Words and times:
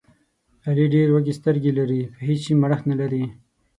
علي 0.67 0.85
ډېرې 0.93 1.13
وږې 1.13 1.33
سترګې 1.39 1.71
لري، 1.77 2.01
په 2.13 2.19
هېڅ 2.27 2.39
شي 2.45 2.53
مړښت 2.61 2.83
نه 2.91 2.95
لري. 3.01 3.23